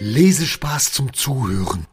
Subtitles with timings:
[0.00, 1.88] Lesespaß zum Zuhören.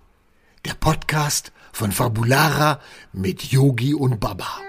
[0.63, 2.79] Der Podcast von Fabulara
[3.13, 4.59] mit Yogi und Baba.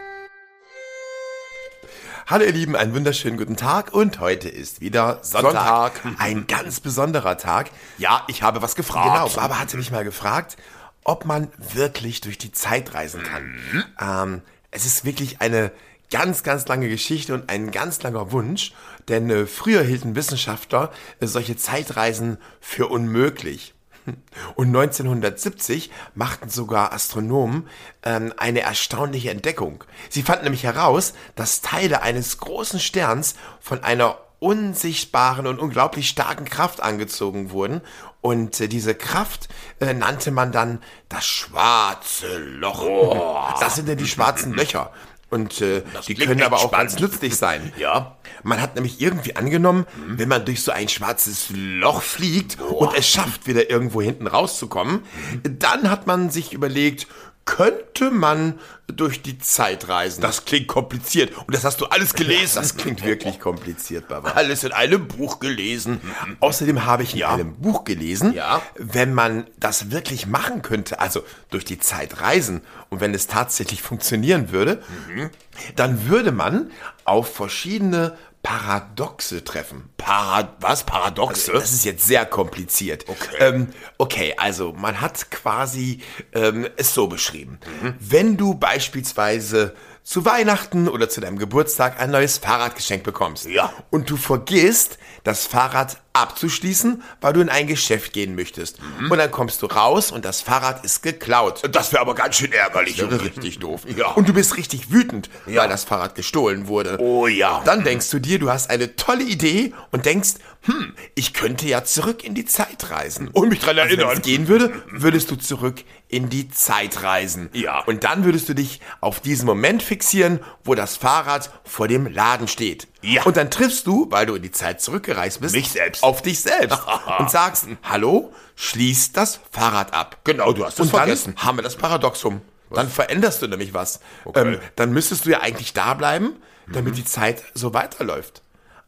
[2.26, 6.00] Hallo ihr Lieben, einen wunderschönen guten Tag und heute ist wieder Sonntag.
[6.02, 6.18] Sonntag.
[6.18, 7.70] Ein ganz besonderer Tag.
[7.98, 9.12] Ja, ich habe was gefragt.
[9.12, 10.56] Genau, Baba hatte mich mal gefragt,
[11.04, 13.58] ob man wirklich durch die Zeit reisen kann.
[14.00, 15.72] Ähm, es ist wirklich eine
[16.10, 18.72] ganz, ganz lange Geschichte und ein ganz langer Wunsch,
[19.08, 23.74] denn äh, früher hielten Wissenschaftler äh, solche Zeitreisen für unmöglich.
[24.54, 27.68] Und 1970 machten sogar Astronomen
[28.04, 29.84] ähm, eine erstaunliche Entdeckung.
[30.08, 36.44] Sie fanden nämlich heraus, dass Teile eines großen Sterns von einer unsichtbaren und unglaublich starken
[36.44, 37.80] Kraft angezogen wurden.
[38.20, 39.48] Und äh, diese Kraft
[39.80, 43.58] äh, nannte man dann das schwarze Loch.
[43.60, 44.92] Das sind ja die schwarzen Löcher.
[45.28, 46.90] Und äh, die können aber auch spannend.
[46.92, 47.72] ganz nützlich sein.
[47.78, 48.16] Ja.
[48.42, 53.08] Man hat nämlich irgendwie angenommen, wenn man durch so ein schwarzes Loch fliegt und es
[53.08, 55.02] schafft, wieder irgendwo hinten rauszukommen,
[55.42, 57.08] dann hat man sich überlegt,
[57.56, 60.20] könnte man durch die Zeit reisen.
[60.20, 61.36] Das klingt kompliziert.
[61.36, 62.56] Und das hast du alles gelesen.
[62.56, 64.30] Das klingt wirklich kompliziert, Baba.
[64.32, 66.00] alles in einem Buch gelesen.
[66.40, 68.62] Außerdem habe ich in einem Buch gelesen, Ja.
[68.76, 73.82] wenn man das wirklich machen könnte, also durch die Zeit reisen und wenn es tatsächlich
[73.82, 75.30] funktionieren würde, Mhm.
[75.74, 76.70] dann würde man
[77.04, 78.16] auf verschiedene
[78.46, 79.90] Paradoxe treffen.
[79.96, 80.84] Para was?
[80.84, 81.50] Paradoxe?
[81.52, 83.04] Das ist jetzt sehr kompliziert.
[83.08, 83.36] Okay.
[83.40, 86.00] Ähm, okay, also man hat quasi
[86.32, 87.58] ähm, es so beschrieben.
[87.82, 87.94] Mhm.
[87.98, 89.74] Wenn du beispielsweise
[90.04, 93.72] zu Weihnachten oder zu deinem Geburtstag ein neues Fahrrad geschenkt bekommst Ja.
[93.90, 98.78] und du vergisst, das Fahrrad abzuschließen, weil du in ein Geschäft gehen möchtest.
[99.00, 99.10] Mhm.
[99.10, 101.62] Und dann kommst du raus und das Fahrrad ist geklaut.
[101.72, 102.96] das wäre aber ganz schön ärgerlich.
[102.96, 103.82] Das wäre richtig doof.
[103.96, 104.08] Ja.
[104.12, 105.62] Und du bist richtig wütend, Ja.
[105.62, 106.98] weil das Fahrrad gestohlen wurde.
[107.00, 107.62] Oh ja.
[107.64, 111.84] Dann denkst du dir, du hast eine tolle Idee und denkst, hm, ich könnte ja
[111.84, 113.28] zurück in die Zeit reisen.
[113.28, 114.16] Und mich dran Also wenn erinnern.
[114.18, 117.48] es gehen würde, würdest du zurück in die Zeit reisen.
[117.52, 117.80] Ja.
[117.84, 122.48] Und dann würdest du dich auf diesen Moment fixieren, wo das Fahrrad vor dem Laden
[122.48, 122.88] steht.
[123.02, 123.22] Ja.
[123.24, 126.02] Und dann triffst du, weil du in die Zeit zurückgereist bist, Mich selbst.
[126.02, 126.78] auf dich selbst
[127.18, 130.18] und sagst, hallo, schließ das Fahrrad ab.
[130.24, 131.34] Genau, du hast es Und dann vergessen.
[131.36, 132.40] haben wir das Paradoxum.
[132.70, 134.00] Dann veränderst du nämlich was.
[134.34, 136.34] Ähm, dann müsstest du ja eigentlich da bleiben,
[136.66, 136.96] damit Mhm.
[136.96, 138.42] die Zeit so weiterläuft.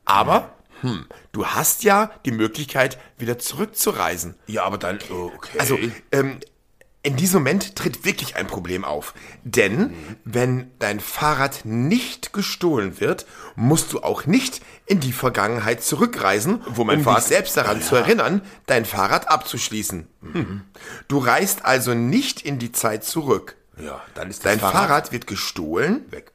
[0.05, 4.35] Aber hm, du hast ja die Möglichkeit, wieder zurückzureisen.
[4.47, 5.59] Ja, aber dann, okay.
[5.59, 5.79] Also,
[6.13, 6.39] ähm,
[7.09, 9.15] in diesem Moment tritt wirklich ein Problem auf.
[9.45, 9.93] Denn
[10.25, 13.27] wenn dein Fahrrad nicht gestohlen wird,
[13.57, 17.83] musst du auch nicht in die Vergangenheit zurückreisen, Wo mein um Fahrrad- dich selbst daran
[17.83, 20.07] zu erinnern, dein Fahrrad abzuschließen.
[20.33, 20.63] Hm.
[21.09, 23.57] Du reist also nicht in die Zeit zurück.
[23.83, 26.05] ja, dann ist das Dein Fahrrad, wird gestohlen.
[26.11, 26.33] weg.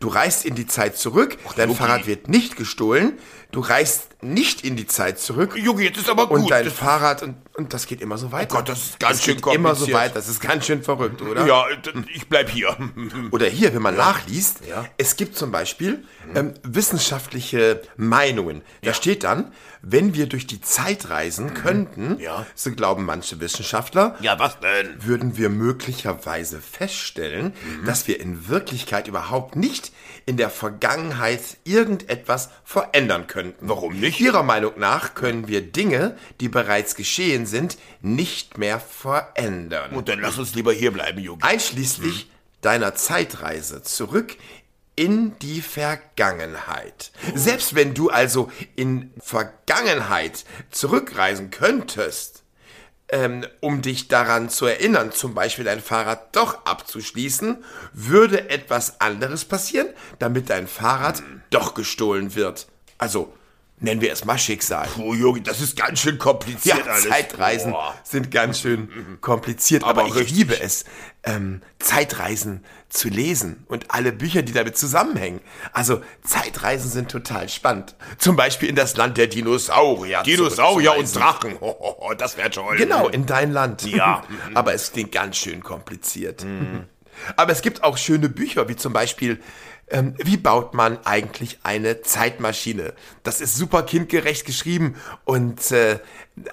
[0.00, 1.38] Du reist in die Zeit zurück.
[1.56, 1.78] Dein Yogi.
[1.80, 3.12] Fahrrad wird nicht gestohlen.
[3.52, 5.54] Du reist nicht in die Zeit zurück.
[5.56, 6.40] Junge, jetzt ist aber gut.
[6.40, 8.56] Und dein Das- Fahrrad und, und das geht immer so weiter.
[8.56, 9.96] Gott, das ist ganz das schön geht immer so kompliziert.
[9.96, 10.14] weiter.
[10.14, 11.46] Das ist ganz schön verrückt, oder?
[11.46, 11.64] ja,
[12.12, 12.76] ich bleib hier.
[13.30, 14.84] Oder hier, wenn man nachliest, Ja.
[14.96, 18.62] Es gibt zum Beispiel ähm, wissenschaftliche Meinungen.
[18.82, 19.52] Da steht dann,
[19.82, 22.20] wenn wir durch die Zeit reisen könnten, Mhm.
[22.20, 22.44] Ja.
[22.56, 24.96] so glauben manche Wissenschaftler, Ja, was denn?
[25.04, 27.84] würden wir möglicherweise feststellen, Mhm.
[27.86, 29.92] dass wir in Wirklichkeit überhaupt nicht
[30.26, 33.68] in der Vergangenheit irgendetwas verändern könnten.
[33.68, 34.07] Warum nicht?
[34.08, 39.92] Ihrer Meinung nach können wir Dinge, die bereits geschehen sind, nicht mehr verändern.
[39.92, 41.42] Und dann lass uns lieber hier bleiben, Junge.
[41.42, 42.30] Einschließlich
[42.60, 44.36] deiner Zeitreise zurück
[44.96, 47.12] in die Vergangenheit.
[47.34, 52.42] Selbst wenn du also in Vergangenheit zurückreisen könntest,
[53.10, 59.44] ähm, um dich daran zu erinnern, zum Beispiel dein Fahrrad doch abzuschließen, würde etwas anderes
[59.44, 59.88] passieren,
[60.18, 62.66] damit dein Fahrrad doch gestohlen wird.
[62.98, 63.32] Also
[63.80, 64.88] nennen wir es mal Schicksal.
[64.94, 67.08] Puh, Junge, das ist ganz schön kompliziert Ja, alles.
[67.08, 67.94] Zeitreisen Boah.
[68.02, 70.36] sind ganz schön kompliziert, aber, Aber ich richtig.
[70.36, 70.84] liebe es,
[71.24, 75.40] ähm, Zeitreisen zu lesen und alle Bücher, die damit zusammenhängen.
[75.72, 77.94] Also Zeitreisen sind total spannend.
[78.18, 80.22] Zum Beispiel in das Land der Dinosaurier.
[80.22, 81.14] Dinosaurier und.
[81.14, 81.60] Drachen.
[81.60, 82.76] Hohoho, das wäre toll.
[82.76, 83.82] Genau, in dein Land.
[83.84, 84.22] Ja.
[84.54, 86.44] Aber es klingt ganz schön kompliziert.
[87.36, 89.40] Aber es gibt auch schöne Bücher, wie zum Beispiel,
[89.90, 92.94] ähm, wie baut man eigentlich eine Zeitmaschine?
[93.22, 95.98] Das ist super kindgerecht geschrieben und äh,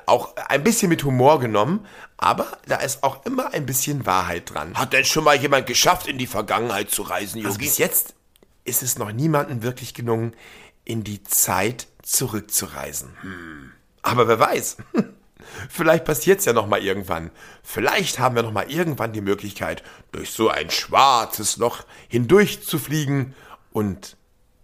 [0.05, 1.85] auch ein bisschen mit Humor genommen,
[2.17, 4.73] aber da ist auch immer ein bisschen Wahrheit dran.
[4.75, 7.65] Hat denn schon mal jemand geschafft, in die Vergangenheit zu reisen, Also Yogi?
[7.65, 8.15] bis jetzt
[8.63, 10.33] ist es noch niemandem wirklich gelungen,
[10.85, 13.09] in die Zeit zurückzureisen.
[14.01, 14.77] Aber wer weiß.
[15.69, 17.31] Vielleicht passiert's ja noch mal irgendwann.
[17.63, 22.79] Vielleicht haben wir noch mal irgendwann die Möglichkeit, durch so ein schwarzes Loch hindurch zu
[22.79, 23.35] fliegen
[23.71, 24.17] und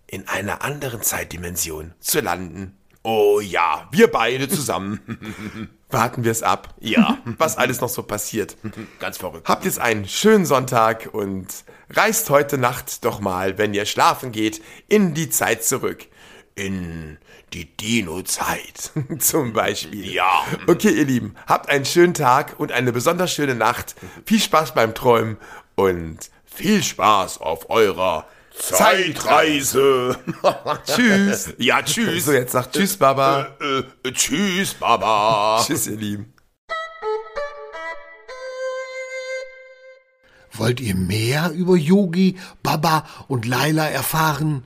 [0.08, 2.78] in einer anderen Zeitdimension zu landen.
[3.04, 5.70] Oh ja, wir beide zusammen.
[5.90, 6.76] Warten wir es ab.
[6.80, 7.18] Ja.
[7.38, 8.56] Was alles noch so passiert.
[9.00, 9.48] Ganz verrückt.
[9.50, 11.48] Habt jetzt einen schönen Sonntag und
[11.90, 16.08] reist heute Nacht doch mal, wenn ihr schlafen geht, in die Zeit zurück.
[16.56, 17.18] In
[17.53, 18.92] die Dino-Zeit.
[19.19, 20.12] Zum Beispiel.
[20.12, 20.44] Ja.
[20.68, 23.95] Okay, ihr Lieben, habt einen schönen Tag und eine besonders schöne Nacht.
[24.25, 25.38] Viel Spaß beim Träumen
[25.75, 28.27] und Viel Spaß auf eurer
[28.57, 30.19] Zeitreise.
[30.86, 31.53] tschüss.
[31.57, 32.25] ja, tschüss.
[32.25, 33.56] So, jetzt sagt Tschüss, Baba.
[33.62, 35.63] Äh, äh, tschüss, Baba.
[35.65, 36.33] Tschüss, ihr Lieben.
[40.53, 44.65] Wollt ihr mehr über Yogi, Baba und Laila erfahren?